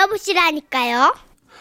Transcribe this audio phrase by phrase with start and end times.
[0.00, 1.14] 들어보시라니까요.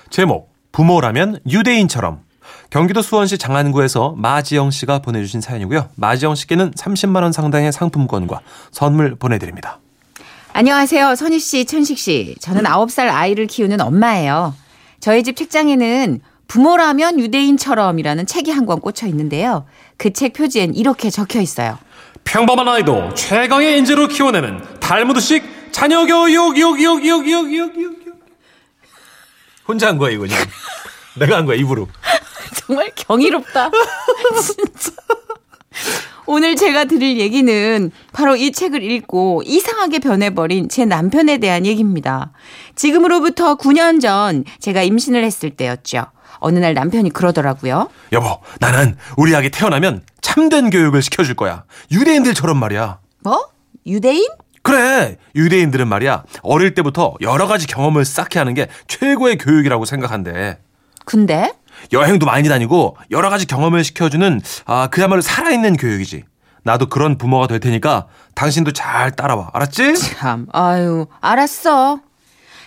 [0.10, 2.20] 제목 부모라면 유대인처럼
[2.70, 5.90] 경기도 수원시 장안구에서 마지영 씨가 보내주신 사연이고요.
[5.96, 9.80] 마지영 씨께는 30만 원 상당의 상품권과 선물 보내드립니다.
[10.54, 11.16] 안녕하세요.
[11.16, 12.36] 선희 씨, 천식 씨.
[12.40, 14.54] 저는 9살 아이를 키우는 엄마예요.
[15.00, 19.66] 저희 집 책장에는 부모라면 유대인처럼이라는 책이 한 권 꽂혀 있는데요.
[19.98, 21.78] 그 책 표지엔 이렇게 적혀 있어요.
[22.24, 27.99] 평범한 아이도 최강의 인재로 키워내는 달무드식 자녀 교육 육육육육육육육
[29.70, 30.38] 혼자 한 거야 이거 그냥
[31.16, 31.88] 내가 한 거야 입으로
[32.66, 33.70] 정말 경이롭다.
[34.42, 34.92] 진짜.
[36.26, 42.32] 오늘 제가 드릴 얘기는 바로 이 책을 읽고 이상하게 변해버린 제 남편에 대한 얘기입니다.
[42.76, 46.08] 지금으로부터 9년 전 제가 임신을 했을 때였죠.
[46.40, 47.90] 어느 날 남편이 그러더라고요.
[48.12, 53.48] 여보 나는 우리 아기 태어나면 참된 교육을 시켜줄 거야 유대인들처럼 말이야 뭐?
[53.86, 54.28] 유대인?
[54.62, 60.60] 그래 유대인들은 말이야 어릴 때부터 여러 가지 경험을 쌓게 하는 게 최고의 교육이라고 생각한대
[61.06, 61.54] 근데?
[61.94, 66.24] 여행도 많이 다니고 여러 가지 경험을 시켜주는 아 그야말로 살아있는 교육이지.
[66.64, 69.50] 나도 그런 부모가 될 테니까 당신도 잘 따라와.
[69.54, 69.96] 알았지?
[69.96, 72.02] 참, 아유, 알았어.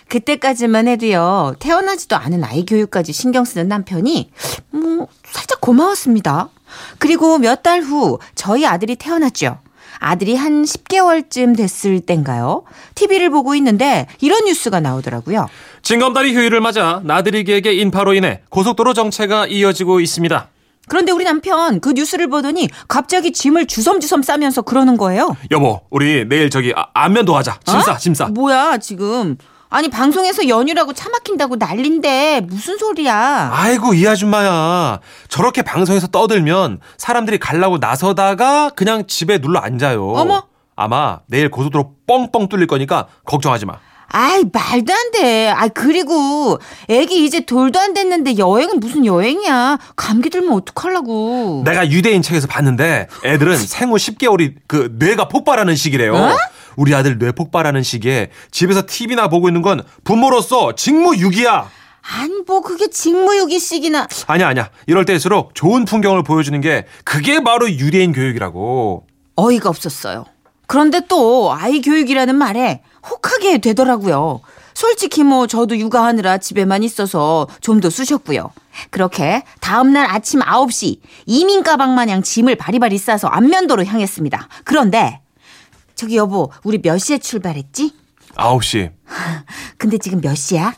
[0.09, 4.31] 그때까지만 해도요, 태어나지도 않은 아이 교육까지 신경 쓰는 남편이,
[4.71, 6.49] 뭐, 살짝 고마웠습니다.
[6.97, 9.59] 그리고 몇 달 후, 저희 아들이 태어났죠.
[10.03, 12.63] 아들이 한 10개월쯤 됐을 땐가요?
[12.95, 15.47] TV를 보고 있는데, 이런 뉴스가 나오더라고요.
[15.81, 20.49] 징검다리 휴일을 맞아 나들이 계획의 인파로 인해 고속도로 정체가 이어지고 있습니다.
[20.89, 25.35] 그런데 우리 남편 그 뉴스를 보더니 갑자기 짐을 주섬주섬 싸면서 그러는 거예요.
[25.51, 27.59] 여보, 우리 내일 저기 아, 안면도 하자.
[27.65, 27.97] 짐 싸, 어?
[27.97, 28.25] 짐 싸.
[28.27, 29.37] 뭐야, 지금.
[29.73, 33.49] 아니, 방송에서 연휴라고 차 막힌다고 난린데, 무슨 소리야.
[33.51, 34.99] 아이고 이 아줌마야.
[35.29, 40.07] 저렇게 방송에서 떠들면 사람들이 갈라고 나서다가 그냥 집에 눌러 앉아요.
[40.11, 40.43] 어머.
[40.75, 43.79] 아마 내일 고속도로 뻥뻥 뚫릴 거니까 걱정하지 마.
[44.09, 45.49] 아이, 말도 안 돼.
[45.49, 49.79] 아이, 그리고 애기 이제 돌도 안 됐는데 여행은 무슨 여행이야.
[49.95, 51.63] 감기 들면 어떡하려고.
[51.65, 56.13] 내가 유대인 책에서 봤는데 애들은 생후 10개월이 그 뇌가 폭발하는 시기래요.
[56.15, 56.29] 어?
[56.75, 61.69] 우리 아들 뇌 폭발하는 시기에 집에서 TV나 보고 있는 건 부모로서 직무유기야.
[62.01, 64.07] 아니, 뭐 그게 직무유기식이나.
[64.27, 64.69] 아니야 아니야.
[64.87, 69.07] 이럴 때일수록 좋은 풍경을 보여주는 게 그게 바로 유대인 교육이라고.
[69.35, 70.25] 어이가 없었어요.
[70.67, 74.41] 그런데 또 아이 교육이라는 말에 혹하게 되더라고요.
[74.73, 78.51] 솔직히 뭐 저도 육아하느라 집에만 있어서 좀 더 쑤셨고요.
[78.89, 84.47] 그렇게 다음날 아침 9시 이민 가방 마냥 짐을 바리바리 싸서 안면도로 향했습니다.
[84.63, 85.19] 그런데
[85.95, 87.93] 저기 여보 우리 몇 시에 출발했지?
[88.35, 88.91] 9시,
[89.77, 90.73] 근데 지금 몇 시야?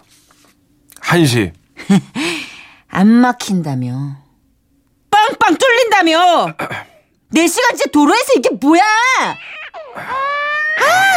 [1.02, 1.54] 1시.
[2.90, 4.18] 안 막힌다며.
[5.12, 6.56] 빵빵 뚫린다며.
[7.34, 8.82] 4시간째 도로에서 이게 뭐야?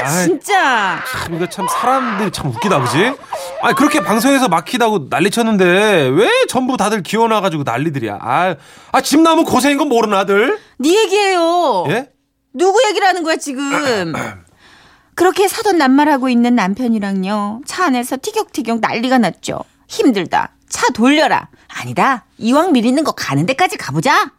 [0.04, 1.02] 아, 진짜.
[1.24, 3.12] 참 이거 참 사람들이 참 웃기다 그지?
[3.62, 8.18] 아 그렇게 방송에서 막히다고 난리 쳤는데 왜 전부 다들 기어나가지고 난리들이야.
[8.20, 8.54] 아,
[8.92, 10.58] 아, 집 나면 고생인 건 모르나 들?
[10.78, 11.86] 네 얘기예요.
[11.88, 12.08] 예?
[12.58, 14.12] 누구 얘기를 하는 거야 지금?
[15.14, 17.62] 그렇게 사돈 낱말하고 있는 남편이랑요.
[17.66, 19.60] 차 안에서 티격태격 난리가 났죠.
[19.88, 20.50] 힘들다.
[20.68, 21.48] 차 돌려라.
[21.68, 22.24] 아니다.
[22.38, 24.32] 이왕 미리는 거 가는 데까지 가보자.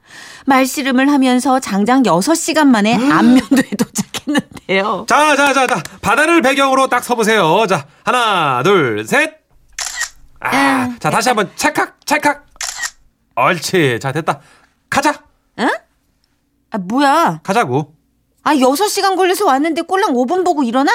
[0.46, 5.06] 말씨름을 하면서 장장 6시간 만에 안면도에 도착했는데요.
[5.08, 5.82] 자, 자, 자, 자.
[6.02, 7.66] 바다를 배경으로 딱 서보세요.
[7.68, 9.38] 자, 하나, 둘, 셋.
[10.40, 12.46] 아, 아, 자, 다시 한번 찰칵, 찰칵.
[13.36, 14.00] 옳지.
[14.02, 14.40] 자, 됐다.
[14.90, 15.24] 가자.
[16.72, 17.40] 아, 뭐야.
[17.44, 17.96] 가자고.
[18.50, 20.92] 아, 6시간 걸려서 왔는데 꼴랑 5분 보고 일어나?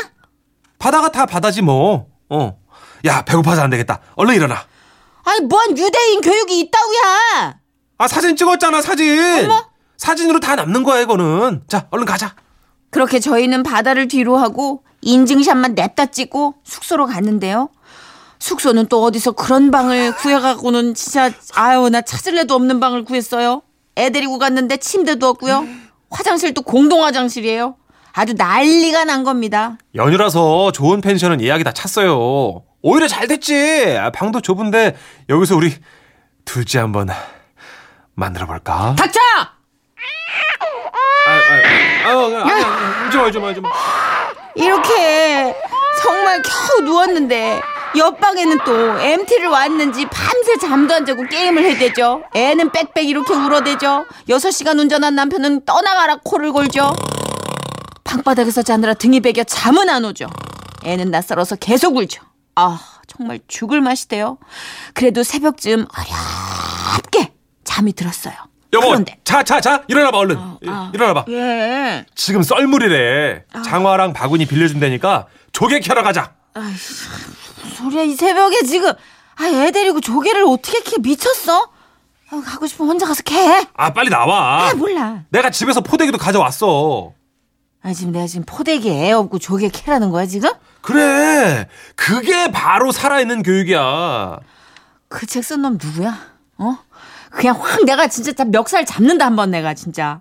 [0.80, 2.08] 바다가 다 바다지 뭐.
[2.28, 2.58] 어.
[3.04, 4.00] 야, 배고파서 안 되겠다.
[4.16, 4.56] 얼른 일어나.
[5.22, 7.60] 아니, 뭔 유대인 교육이 있다고야.
[7.98, 9.44] 아, 사진 찍었잖아, 사진.
[9.44, 9.68] 어머.
[9.96, 11.62] 사진으로 다 남는 거야, 이거는.
[11.68, 12.34] 자, 얼른 가자.
[12.90, 17.68] 그렇게 저희는 바다를 뒤로 하고 인증샷만 냅다 찍고 숙소로 갔는데요.
[18.40, 23.62] 숙소는 또 어디서 그런 방을 구해가고는 진짜 아유 나 찾을래도 없는 방을 구했어요.
[23.96, 25.66] 애 데리고 갔는데 침대도 없고요.
[26.14, 27.76] 화장실도 공동 화장실이에요.
[28.12, 29.76] 아주 난리가 난 겁니다.
[29.94, 32.62] 연휴라서 좋은 펜션은 예약이 다 찼어요.
[32.80, 33.96] 오히려 잘 됐지.
[33.98, 34.96] 아, 방도 좁은데
[35.28, 35.74] 여기서 우리
[36.44, 37.08] 둘째 한번
[38.14, 38.94] 만들어 볼까?
[38.96, 39.18] 닥쳐!
[41.26, 41.30] 아,
[42.06, 43.70] 아, 아, 좀 마, 좀 마, 좀 마.
[44.54, 45.54] 이렇게
[46.02, 47.60] 정말 겨우 누웠는데
[47.96, 52.24] 옆방에는 또 MT를 왔는지 밤새 잠도 안 자고 게임을 해대죠.
[52.34, 54.06] 애는 빽빽 이렇게 울어대죠.
[54.28, 56.94] 6시간 운전한 남편은 떠나가라 코를 골죠.
[58.02, 60.26] 방바닥에서 자느라 등이 베겨 잠은 안 오죠.
[60.84, 62.22] 애는 낯설어서 계속 울죠.
[62.56, 64.38] 아 정말 죽을 맛이대요.
[64.92, 67.32] 그래도 새벽쯤 어렵게
[67.64, 68.34] 잠이 들었어요.
[68.72, 70.36] 여보, 그런데 자, 자, 자, 일어나봐, 얼른.
[70.66, 70.90] 아.
[70.92, 71.26] 일어나봐.
[71.28, 72.04] 예.
[72.16, 73.44] 지금 썰물이래.
[73.64, 76.32] 장화랑 바구니 빌려준다니까 조개 캐러 가자.
[76.54, 77.08] 아이씨,
[77.62, 78.92] 무슨 소리야 이 새벽에 지금.
[79.36, 81.68] 아, 애 데리고 조개를 어떻게 캐 미쳤어?
[82.30, 83.66] 아, 가고 싶으면 혼자 가서 캐.
[83.74, 84.68] 아 빨리 나와.
[84.68, 85.24] 아, 몰라.
[85.30, 87.12] 내가 집에서 포대기도 가져왔어.
[87.82, 90.50] 아, 지금 내가 지금 포대기 애 없고 조개 캐라는 거야 지금?
[90.80, 91.68] 그래.
[91.96, 94.38] 그게 바로 살아있는 교육이야.
[95.08, 96.16] 그 책 쓴 놈 누구야?
[96.58, 96.78] 어?
[97.30, 100.20] 그냥 확 내가 진짜 다 멱살 잡는다 한번 내가 진짜.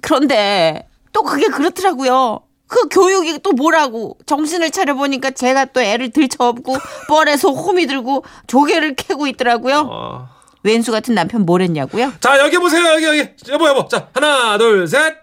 [0.00, 2.40] 그런데 또 그게 그렇더라고요.
[2.72, 6.74] 그 교육이 또 뭐라고 정신을 차려보니까 제가 또 애를 들쳐업고
[7.06, 9.88] 뻘에서 호미 들고 조개를 캐고 있더라고요.
[9.92, 10.28] 어.
[10.62, 12.14] 왼수 같은 남편 뭐랬냐고요?
[12.20, 15.16] 자 여기 보세요 여기 여기 여보 여보 자 하나 둘 셋.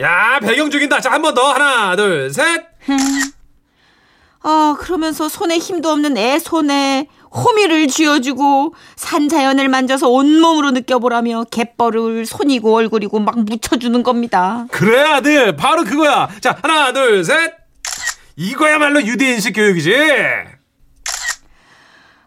[0.00, 1.00] 야 배경 죽인다.
[1.00, 2.62] 자 한 번 더 하나 둘 셋.
[4.42, 12.74] 아 그러면서 손에 힘도 없는 애 손에 호미를 쥐어주고 산자연을 만져서 온몸으로 느껴보라며 갯벌을 손이고
[12.74, 14.66] 얼굴이고 막 묻혀주는 겁니다.
[14.70, 16.28] 그래 아들 바로 그거야.
[16.40, 17.54] 자 하나 둘 셋.
[18.36, 19.94] 이거야말로 유대인식 교육이지.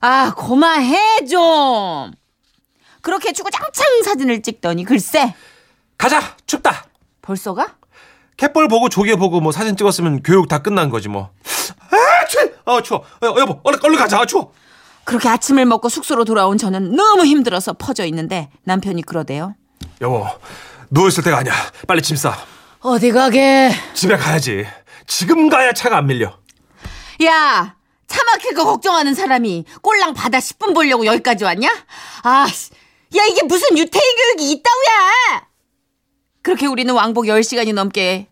[0.02, 2.12] 아, 고마해 좀.
[3.02, 5.34] 그렇게 주구장창 사진을 찍더니 글쎄
[5.98, 6.86] 가자 춥다.
[7.22, 7.76] 벌써 가?
[8.38, 11.30] 캣볼 보고 조개 보고 뭐 사진 찍었으면 교육 다 끝난 거지 뭐.
[12.66, 13.00] 아 추워.
[13.22, 14.20] 어, 여보 얼른 얼른 가자.
[14.22, 14.54] 아, 추워.
[15.06, 19.56] 그렇게 아침을 먹고 숙소로 돌아온 저는 너무 힘들어서 퍼져 있는데 남편이 그러대요.
[20.02, 20.26] 여보
[20.90, 21.54] 누워 있을 때가 아니야.
[21.88, 22.38] 빨리 짐 싸.
[22.80, 23.72] 어디 가게?
[23.94, 24.66] 집에 가야지.
[25.08, 26.38] 지금 가야 차가 안 밀려.
[27.26, 27.76] 야,
[28.08, 31.70] 차 막힐 거 걱정하는 사람이 꼴랑 바다 10분 보려고 여기까지 왔냐?
[32.24, 32.72] 아, 씨.
[33.18, 35.48] 야 이게 무슨 유태인 교육이 있다우야!
[36.42, 38.28] 그렇게 우리는 왕복 10시간이 넘게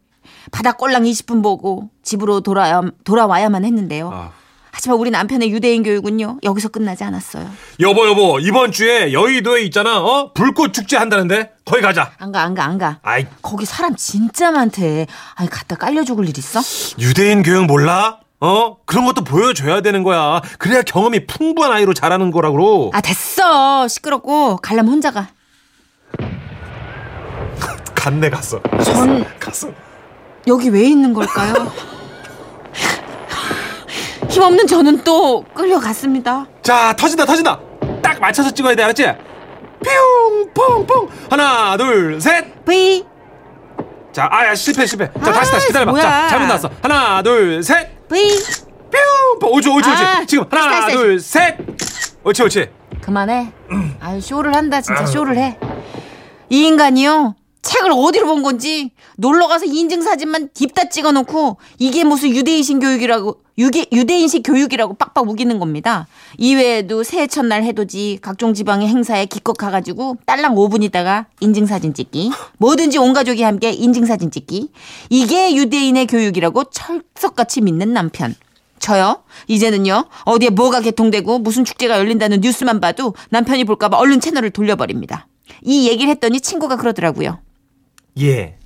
[0.51, 4.09] 바다 꼴랑 20분 보고 집으로 돌아야, 돌아와야만 했는데요.
[4.13, 4.31] 아.
[4.73, 7.49] 하지만 우리 남편의 유대인 교육은요 여기서 끝나지 않았어요.
[7.81, 9.99] 여보 여보 이번 주에 여의도에 있잖아.
[9.99, 12.13] 어 불꽃 축제 한다는데 거기 가자.
[12.17, 12.99] 안 가, 안 가, 안 가.
[13.03, 15.07] 아이 거기 사람 진짜 많대.
[15.35, 16.61] 아니, 갖다 깔려 죽을 일 있어?
[16.99, 18.19] 유대인 교육 몰라?
[18.39, 20.41] 어 그런 것도 보여줘야 되는 거야.
[20.57, 22.91] 그래야 경험이 풍부한 아이로 자라는 거라고.
[22.93, 23.87] 아, 됐어.
[23.89, 24.55] 시끄럽고.
[24.57, 25.27] 갈라면 혼자 가.
[27.93, 28.61] 갔네 갔어.
[28.83, 29.69] 전 갔어.
[30.47, 31.71] 여기 왜 있는 걸까요?
[34.29, 36.45] 힘없는 저는 또 끌려갔습니다.
[36.63, 37.59] 자 터진다 터진다.
[38.01, 39.03] 딱 맞춰서 찍어야 돼 알았지?
[39.83, 42.63] 뿅 퐁 퐁 하나 둘 셋.
[42.65, 43.05] 브이.
[44.11, 45.05] 자 아야 실패 실패.
[45.23, 45.91] 자 아, 다시 다시 기다려봐.
[45.91, 46.03] 뭐야.
[46.03, 46.69] 자 잘못 나왔어.
[46.81, 48.07] 하나 둘 셋.
[48.07, 48.29] 브이.
[48.91, 49.51] 뿅 퐁.
[49.53, 50.03] 옳지 옳지 옳지.
[50.03, 50.95] 아, 지금 하나 다시, 다시.
[50.97, 51.57] 둘 셋.
[52.23, 52.69] 옳지 옳지.
[53.01, 53.51] 그만해.
[53.99, 54.79] 아유, 쇼를 한다.
[54.81, 55.57] 진짜 쇼를 해.
[56.49, 57.35] 이 인간이요.
[57.63, 63.39] 책을 어디로 본 건지 놀러 가서 인증 사진만 딥다 찍어 놓고 이게 무슨 유대인식 교육이라고
[63.59, 66.07] 유게, 유대인식 교육이라고 빡빡 우기는 겁니다.
[66.39, 72.31] 이외에도 새해 첫날 해돋이 각종 지방의 행사에 기껏 가가지고 딸랑 5분 있다가 인증 사진 찍기
[72.57, 74.71] 뭐든지 온 가족이 함께 인증 사진 찍기
[75.11, 78.33] 이게 유대인의 교육이라고 철석같이 믿는 남편.
[78.79, 79.21] 저요?
[79.47, 85.27] 이제는요, 어디에 뭐가 개통되고 무슨 축제가 열린다는 뉴스만 봐도 남편이 볼까봐 얼른 채널을 돌려버립니다.
[85.61, 87.37] 이 얘기를 했더니 친구가 그러더라고요.
[88.19, 88.57] 예.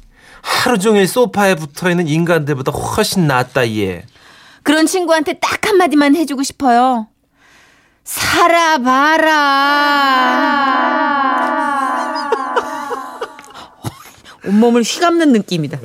[0.45, 4.05] 하루 종일 소파에 붙어 있는 인간들보다 훨씬 낫다 예.
[4.61, 7.07] 그런 친구한테 딱 한마디만 해주고 싶어요.
[8.03, 9.31] 살아봐라.
[14.45, 15.79] 온몸을 휘감는 느낌이다.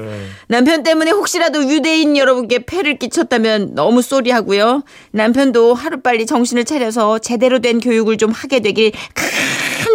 [0.48, 4.82] 남편 때문에 혹시라도 유대인 여러분께 폐를 끼쳤다면 너무 쏘리하고요.
[5.12, 8.92] 남편도 하루빨리 정신을 차려서 제대로 된 교육을 좀 하게 되길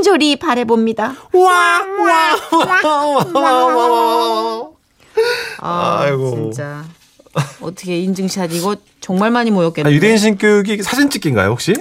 [0.06, 1.16] 간절히 바래봅니다.
[2.84, 4.70] 와와와와와
[5.60, 6.30] 아, 아이고.
[6.36, 6.86] 진짜.
[7.60, 9.92] 어떻게 인증샷 이거 정말 많이 모였겠네요.
[9.92, 11.74] 아, 유대인 신 교육이 사진 찍기인가요 혹시?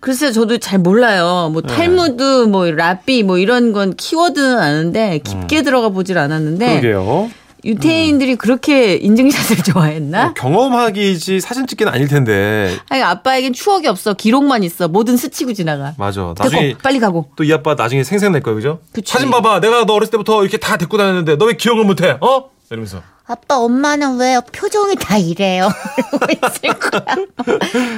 [0.00, 1.50] 글쎄요, 저도 잘 몰라요.
[1.52, 1.68] 뭐 네.
[1.68, 6.80] 탈무드, 뭐 라비, 뭐 이런 건 키워드는 아는데 깊게 들어가 보질 않았는데 음.
[6.80, 7.30] 그러게요.
[7.64, 10.24] 유태인들이 그렇게 인증샷을 좋아했나?
[10.24, 12.76] 뭐 경험하기지 사진 찍기는 아닐 텐데.
[12.88, 14.88] 아니 아빠에겐 추억이 없어, 기록만 있어.
[14.88, 15.94] 뭐든 스치고 지나가.
[15.98, 16.34] 맞아.
[16.38, 17.30] 나중에 빨리 가고.
[17.36, 18.80] 또 이 아빠 나중에 생생낼 거야, 그죠?
[18.92, 19.12] 그치.
[19.12, 19.60] 사진 봐봐.
[19.60, 22.16] 내가 너 어렸을 때부터 이렇게 다 데리고 다녔는데 너 왜 기억을 못해?
[22.20, 22.50] 어?
[22.70, 23.02] 이러면서.
[23.30, 25.68] 아빠 엄마는 왜 표정이 다 이래요?
[26.32, 27.04] 있을 거야.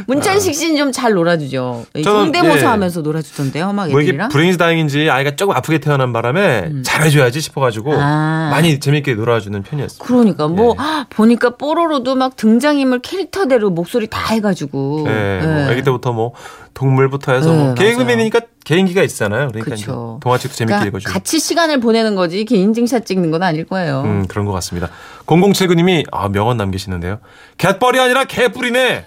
[0.07, 1.87] 문찬식 씨는 좀 잘 놀아주죠.
[2.05, 2.65] 성대모사 예.
[2.67, 4.29] 하면서 놀아주던데요, 막뭐 이게 애들이랑.
[4.29, 7.99] 불행해서 다행인지 아이가 조금 아프게 태어난 바람에 잘해줘야지 싶어가지고 음.
[7.99, 8.49] 아.
[8.51, 9.99] 많이 재밌게 놀아주는 편이었어요.
[10.07, 10.83] 그러니까 뭐 예.
[10.83, 15.07] 헉, 보니까 뽀로로도 막 등장인물 캐릭터대로 목소리 다 해가지고.
[15.09, 15.67] 예, 뭐 예.
[15.71, 16.33] 아기 때부터 뭐
[16.75, 17.75] 동물부터 해서 네, 뭐.
[17.75, 19.49] 개그맨이니까 개인기가 있잖아요.
[19.53, 19.77] 그러니까.
[20.21, 21.13] 동화책도 재밌게 그러니까 읽어주고.
[21.13, 24.03] 같이 시간을 보내는 거지 이렇게 인증샷 찍는 건 아닐 거예요.
[24.03, 24.89] 음, 그런 것 같습니다.
[25.27, 27.19] 0079님이 아, 명언 남기시는데요.
[27.59, 29.07] 갯벌이 아니라 개뿔이네.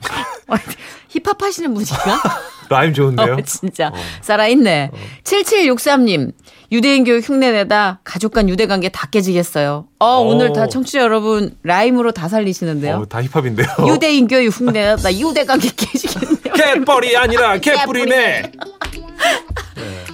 [1.08, 2.20] 힙합 하시는 분인가?
[2.68, 3.34] 라임 좋은데요.
[3.34, 4.90] 어, 진짜 살아있네.
[5.22, 6.32] 7763님
[6.72, 9.86] 유대인 교육 흉내내다 가족 간 유대 관계 다 깨지겠어요.
[9.98, 10.28] 어, 오.
[10.30, 12.96] 오늘 다 청취자 여러분 라임으로 다 살리시는데요.
[12.96, 13.68] 어, 다 힙합인데요.
[13.86, 16.33] 유대인 교육 흉내내다 유대 관계 깨지겠네
[16.70, 16.74] 요.
[16.74, 18.52] 갯벌이 아니라 개뿔이네.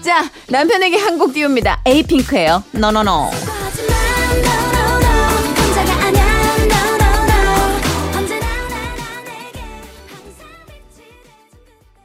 [0.04, 1.82] 자, 남편에게 한 곡 띄웁니다.
[1.86, 2.64] 에이핑크예요.
[2.72, 3.30] 노노노.